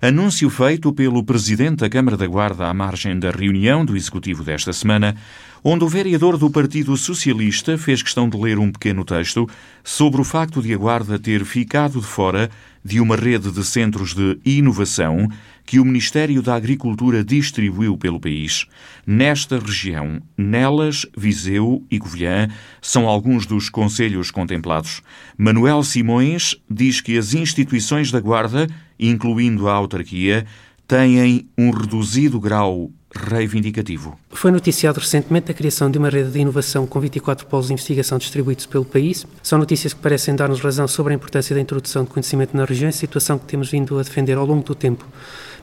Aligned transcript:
Anúncio 0.00 0.48
feito 0.48 0.92
pelo 0.92 1.24
Presidente 1.24 1.78
da 1.78 1.90
Câmara 1.90 2.16
da 2.16 2.24
Guarda 2.24 2.68
à 2.68 2.72
margem 2.72 3.18
da 3.18 3.32
reunião 3.32 3.84
do 3.84 3.96
Executivo 3.96 4.44
desta 4.44 4.72
semana, 4.72 5.16
onde 5.64 5.82
o 5.82 5.88
vereador 5.88 6.38
do 6.38 6.48
Partido 6.48 6.96
Socialista 6.96 7.76
fez 7.76 8.00
questão 8.00 8.28
de 8.28 8.38
ler 8.38 8.60
um 8.60 8.70
pequeno 8.70 9.04
texto 9.04 9.48
sobre 9.82 10.20
o 10.20 10.24
facto 10.24 10.62
de 10.62 10.72
a 10.72 10.76
Guarda 10.76 11.18
ter 11.18 11.44
ficado 11.44 11.98
de 11.98 12.06
fora 12.06 12.48
de 12.88 13.00
uma 13.02 13.16
rede 13.16 13.52
de 13.52 13.62
centros 13.62 14.14
de 14.14 14.38
inovação 14.46 15.28
que 15.66 15.78
o 15.78 15.84
Ministério 15.84 16.40
da 16.40 16.54
Agricultura 16.54 17.22
distribuiu 17.22 17.98
pelo 17.98 18.18
país. 18.18 18.64
Nesta 19.06 19.58
região, 19.58 20.22
Nelas, 20.38 21.04
Viseu 21.14 21.84
e 21.90 21.98
Covilhã 21.98 22.48
são 22.80 23.06
alguns 23.06 23.44
dos 23.44 23.68
conselhos 23.68 24.30
contemplados. 24.30 25.02
Manuel 25.36 25.82
Simões 25.82 26.56
diz 26.70 27.02
que 27.02 27.18
as 27.18 27.34
instituições 27.34 28.10
da 28.10 28.20
Guarda, 28.20 28.66
incluindo 28.98 29.68
a 29.68 29.74
autarquia, 29.74 30.46
têm 30.86 31.46
um 31.58 31.70
reduzido 31.70 32.40
grau 32.40 32.90
reivindicativo. 33.14 34.18
Foi 34.30 34.50
noticiado 34.50 35.00
recentemente 35.00 35.50
a 35.50 35.54
criação 35.54 35.90
de 35.90 35.98
uma 35.98 36.08
rede 36.08 36.30
de 36.30 36.38
inovação 36.38 36.86
com 36.86 37.00
24 37.00 37.46
polos 37.46 37.68
de 37.68 37.72
investigação 37.72 38.18
distribuídos 38.18 38.66
pelo 38.66 38.84
país. 38.84 39.26
São 39.42 39.58
notícias 39.58 39.94
que 39.94 40.00
parecem 40.00 40.36
dar-nos 40.36 40.60
razão 40.60 40.86
sobre 40.86 41.12
a 41.12 41.16
importância 41.16 41.54
da 41.54 41.60
introdução 41.60 42.04
de 42.04 42.10
conhecimento 42.10 42.56
na 42.56 42.64
região, 42.64 42.90
situação 42.92 43.38
que 43.38 43.46
temos 43.46 43.70
vindo 43.70 43.98
a 43.98 44.02
defender 44.02 44.36
ao 44.36 44.46
longo 44.46 44.64
do 44.64 44.74
tempo. 44.74 45.04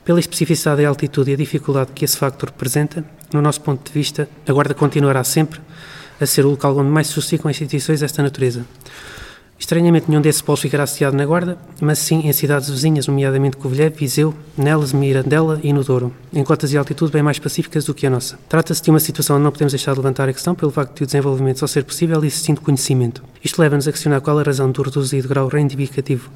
Pela 0.03 0.19
especificidade 0.19 0.81
e 0.81 0.85
altitude 0.85 1.31
e 1.31 1.33
a 1.33 1.37
dificuldade 1.37 1.91
que 1.93 2.05
esse 2.05 2.17
facto 2.17 2.45
representa, 2.45 3.03
no 3.33 3.41
nosso 3.41 3.61
ponto 3.61 3.85
de 3.85 3.91
vista, 3.91 4.29
a 4.47 4.53
Guarda 4.53 4.73
continuará 4.73 5.23
sempre 5.23 5.59
a 6.19 6.25
ser 6.25 6.45
o 6.45 6.51
local 6.51 6.77
onde 6.77 6.89
mais 6.89 7.07
se 7.07 7.13
suscitam 7.13 7.49
instituições 7.49 7.99
desta 7.99 8.21
natureza. 8.21 8.65
Estranhamente, 9.57 10.09
nenhum 10.09 10.21
desses 10.21 10.41
polos 10.41 10.61
ficará 10.61 10.83
associado 10.83 11.15
na 11.15 11.25
Guarda, 11.25 11.57
mas 11.81 11.99
sim 11.99 12.27
em 12.27 12.33
cidades 12.33 12.69
vizinhas, 12.69 13.07
nomeadamente 13.07 13.55
Covilhã, 13.57 13.89
Viseu, 13.89 14.33
Nelas, 14.57 14.91
Mirandela 14.91 15.59
e 15.63 15.71
no 15.71 15.83
Douro, 15.83 16.13
em 16.33 16.43
cotas 16.43 16.69
de 16.69 16.77
altitude 16.77 17.11
bem 17.11 17.23
mais 17.23 17.39
pacíficas 17.39 17.85
do 17.85 17.93
que 17.93 18.05
a 18.05 18.09
nossa. 18.09 18.37
Trata-se 18.49 18.83
de 18.83 18.89
uma 18.89 18.99
situação 18.99 19.37
onde 19.37 19.45
não 19.45 19.51
podemos 19.51 19.71
deixar 19.71 19.93
de 19.93 19.99
levantar 19.99 20.27
a 20.27 20.33
questão 20.33 20.53
pelo 20.53 20.71
facto 20.71 20.97
de 20.97 21.03
o 21.03 21.05
desenvolvimento 21.05 21.59
só 21.59 21.67
ser 21.67 21.83
possível 21.83 22.23
existindo 22.23 22.61
conhecimento. 22.61 23.23
Isto 23.43 23.61
leva-nos 23.61 23.87
a 23.87 23.91
questionar 23.91 24.19
qual 24.19 24.37
a 24.37 24.43
razão 24.43 24.71
do 24.71 24.81
reduzido 24.81 25.27
grau 25.27 25.47
reivindicativo 25.47 26.29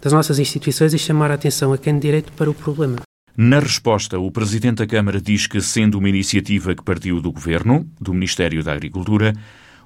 das 0.00 0.12
nossas 0.12 0.38
instituições 0.38 0.92
e 0.92 0.98
chamar 0.98 1.30
a 1.30 1.34
atenção 1.34 1.72
a 1.72 1.78
quem 1.78 1.94
de 1.94 2.00
direito 2.00 2.30
para 2.32 2.50
o 2.50 2.54
problema. 2.54 2.96
Na 3.38 3.58
resposta, 3.58 4.18
o 4.18 4.30
Presidente 4.30 4.76
da 4.76 4.86
Câmara 4.86 5.20
diz 5.20 5.46
que, 5.46 5.60
sendo 5.60 5.98
uma 5.98 6.08
iniciativa 6.08 6.74
que 6.74 6.82
partiu 6.82 7.20
do 7.20 7.30
Governo, 7.30 7.86
do 8.00 8.14
Ministério 8.14 8.62
da 8.62 8.72
Agricultura, 8.72 9.34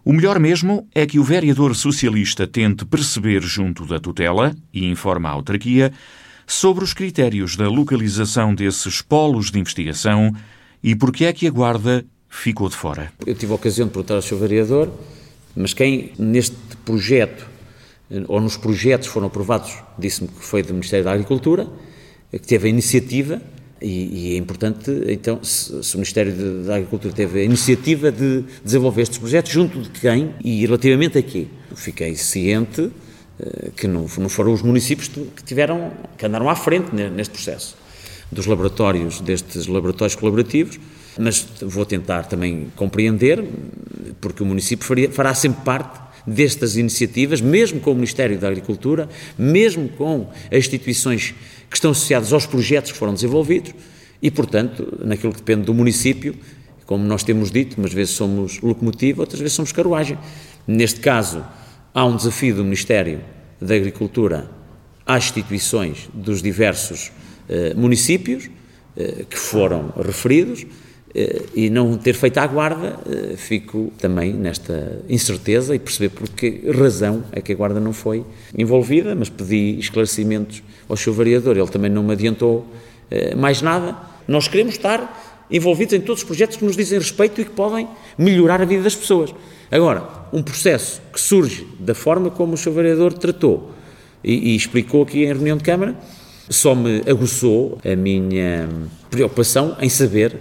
o 0.05 0.13
melhor 0.13 0.39
mesmo 0.39 0.89
é 0.95 1.07
que 1.07 1.19
o 1.19 1.25
vereador 1.25 1.77
socialista 1.77 2.47
tente 2.47 2.85
perceber 2.85 3.43
junto 3.43 3.85
da 3.85 3.99
tutela 3.99 4.55
e 4.73 4.87
informa 4.89 5.29
a 5.29 5.33
autarquia 5.33 5.93
sobre 6.47 6.83
os 6.83 6.95
critérios 6.95 7.55
da 7.55 7.69
localização 7.69 8.55
desses 8.55 9.03
polos 9.03 9.51
de 9.51 9.59
investigação 9.59 10.35
e 10.83 10.97
porque 10.97 11.27
é 11.27 11.33
que 11.33 11.47
a 11.47 11.51
Guarda 11.51 12.05
ficou 12.29 12.69
de 12.69 12.77
fora. 12.77 13.13
Eu 13.27 13.35
tive 13.35 13.53
a 13.53 13.57
ocasião 13.57 13.87
de 13.87 13.93
perguntar 13.93 14.15
ao 14.15 14.23
Sr. 14.23 14.37
Vereador, 14.37 14.91
mas 15.55 15.75
quem 15.75 16.13
neste 16.19 16.57
projeto, 16.85 17.47
ou 18.27 18.41
nos 18.41 18.57
projetos 18.57 19.09
foram 19.09 19.27
aprovados, 19.27 19.77
disse-me 19.99 20.29
que 20.29 20.43
foi 20.43 20.63
do 20.63 20.73
Ministério 20.73 21.05
da 21.05 21.13
Agricultura, 21.13 21.69
que 22.33 22.39
teve 22.39 22.69
a 22.69 22.71
iniciativa, 22.71 23.43
e, 23.83 24.31
e 24.31 24.35
é 24.35 24.37
importante, 24.37 24.91
então, 25.09 25.43
se, 25.43 25.83
se 25.83 25.95
o 25.95 25.99
Ministério 25.99 26.65
da 26.65 26.77
Agricultura 26.77 27.15
teve 27.15 27.41
a 27.41 27.45
iniciativa 27.45 28.13
de 28.13 28.45
desenvolver 28.63 29.03
estes 29.03 29.19
projetos, 29.19 29.51
junto 29.51 29.81
de 29.81 29.89
quem 29.89 30.35
e 30.45 30.61
relativamente 30.67 31.17
a 31.17 31.23
quê? 31.23 31.47
Fiquei 31.75 32.15
ciente 32.15 32.83
uh, 32.83 33.71
que 33.77 33.87
não, 33.87 34.07
não 34.19 34.29
foram 34.29 34.53
os 34.53 34.61
municípios 34.61 35.09
que 35.09 35.43
tiveram, 35.45 35.93
que 36.19 36.27
andaram 36.27 36.49
à 36.49 36.55
frente 36.55 36.95
neste 36.95 37.33
processo, 37.33 37.77
dos 38.31 38.47
laboratórios, 38.47 39.21
destes 39.21 39.67
laboratórios 39.67 40.15
colaborativos, 40.15 40.79
mas 41.19 41.47
vou 41.63 41.87
tentar 41.87 42.25
também 42.25 42.71
compreender, 42.77 43.43
porque 44.21 44.43
o 44.43 44.47
município 44.47 44.87
faria, 44.87 45.11
fará 45.11 45.35
sempre 45.35 45.63
parte 45.65 46.10
destas 46.27 46.77
iniciativas, 46.77 47.41
mesmo 47.41 47.81
com 47.81 47.93
o 47.93 47.95
Ministério 47.95 48.39
da 48.39 48.49
Agricultura, 48.49 49.09
mesmo 49.39 49.89
com 49.91 50.29
as 50.51 50.59
instituições 50.59 51.35
que 51.69 51.77
estão 51.77 51.91
associadas 51.91 52.33
aos 52.33 52.47
projetos 52.47 52.93
que 52.93 52.99
foram 52.99 53.15
desenvolvidos 53.15 53.73
e, 54.23 54.31
portanto, 54.31 54.99
naquilo 55.05 55.33
que 55.33 55.39
depende 55.39 55.63
do 55.63 55.75
município, 55.75 56.35
como 56.87 57.05
nós 57.05 57.23
temos 57.23 57.51
dito, 57.51 57.79
umas 57.79 57.93
vezes 57.93 58.15
somos 58.15 58.61
locomotiva, 58.61 59.23
outras 59.23 59.41
vezes 59.41 59.55
somos 59.55 59.71
carruagem. 59.71 60.19
Neste 60.67 61.01
caso, 61.01 61.45
há 61.95 62.05
um 62.05 62.17
desafio 62.17 62.57
do 62.57 62.65
Ministério 62.65 63.21
da 63.61 63.75
Agricultura 63.75 64.51
às 65.07 65.25
instituições 65.25 66.09
dos 66.13 66.43
diversos 66.43 67.13
eh, 67.49 67.75
municípios 67.75 68.51
eh, 68.97 69.25
que 69.29 69.39
foram 69.39 69.93
referidos 70.05 70.67
e 71.55 71.71
não 71.71 71.97
ter 71.97 72.15
feito 72.15 72.39
a 72.39 72.47
guarda, 72.47 72.99
eh, 73.09 73.37
fico 73.37 73.93
também 73.99 74.33
nesta 74.33 75.03
incerteza 75.09 75.75
e 75.75 75.79
perceber 75.79 76.11
por 76.11 76.29
que 76.29 76.71
razão 76.71 77.25
é 77.33 77.41
que 77.41 77.53
a 77.53 77.55
guarda 77.57 77.81
não 77.81 77.93
foi 77.93 78.25
envolvida, 78.57 79.15
mas 79.15 79.29
pedi 79.29 79.79
esclarecimentos 79.79 80.63
ao 80.89 80.97
seu 80.97 81.13
variador, 81.13 81.57
ele 81.57 81.69
também 81.69 81.91
não 81.91 82.03
me 82.03 82.13
adiantou 82.13 82.65
eh, 83.11 83.35
mais 83.35 83.61
nada. 83.61 83.97
Nós 84.29 84.47
queremos 84.47 84.75
estar 84.75 85.47
envolvidos 85.51 85.95
em 85.95 86.01
todos 86.01 86.23
os 86.23 86.25
projetos 86.27 86.57
que 86.57 86.65
nos 86.65 86.77
dizem 86.77 86.99
respeito 86.99 87.41
e 87.41 87.45
que 87.45 87.51
podem 87.51 87.89
melhorar 88.17 88.63
a 88.63 88.65
vida 88.65 88.85
das 88.85 88.95
pessoas. 88.95 89.35
Agora, 89.69 90.07
um 90.33 90.43
processo 90.43 91.03
que 91.13 91.21
surge 91.21 91.67
da 91.81 91.95
forma 91.95 92.31
como 92.31 92.55
o 92.55 92.57
seu 92.57 92.73
variador 92.73 93.13
tratou 93.13 93.73
e, 94.23 94.53
e 94.53 94.57
explicou 94.57 95.03
aqui 95.03 95.25
em 95.25 95.27
reunião 95.27 95.57
de 95.57 95.65
Câmara, 95.65 95.97
só 96.49 96.75
me 96.75 97.03
aguçou 97.09 97.79
a 97.85 97.97
minha 97.97 98.69
preocupação 99.11 99.77
em 99.81 99.89
saber 99.89 100.37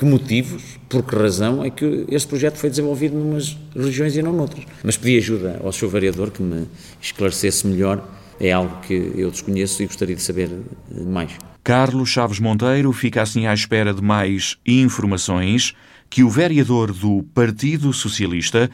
que 0.00 0.06
motivos, 0.06 0.78
por 0.88 1.02
que 1.02 1.14
razão 1.14 1.62
é 1.62 1.68
que 1.68 2.06
este 2.08 2.26
projeto 2.26 2.56
foi 2.56 2.70
desenvolvido 2.70 3.14
numas 3.14 3.54
regiões 3.76 4.16
e 4.16 4.22
não 4.22 4.32
noutras. 4.32 4.64
Mas 4.82 4.96
pedi 4.96 5.18
ajuda 5.18 5.60
ao 5.62 5.70
seu 5.72 5.90
vereador 5.90 6.30
que 6.30 6.42
me 6.42 6.66
esclarecesse 7.02 7.66
melhor, 7.66 8.02
é 8.40 8.50
algo 8.50 8.80
que 8.80 8.94
eu 9.14 9.30
desconheço 9.30 9.82
e 9.82 9.86
gostaria 9.86 10.16
de 10.16 10.22
saber 10.22 10.48
eh, 10.48 11.02
mais. 11.02 11.32
Carlos 11.62 12.08
Chaves 12.08 12.40
Monteiro 12.40 12.90
fica 12.94 13.20
assim 13.20 13.46
à 13.46 13.52
espera 13.52 13.92
de 13.92 14.00
mais 14.00 14.56
informações 14.66 15.74
que 16.08 16.24
o 16.24 16.30
vereador 16.30 16.94
do 16.94 17.22
Partido 17.34 17.92
Socialista 17.92 18.70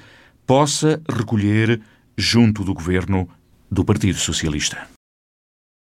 possa 0.46 1.02
recolher 1.08 1.80
junto 2.16 2.62
do 2.62 2.72
governo 2.72 3.28
do 3.68 3.84
Partido 3.84 4.18
Socialista. 4.18 4.95